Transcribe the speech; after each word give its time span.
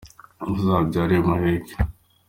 Muzabyare 0.49 1.17
muheke. 1.25 1.73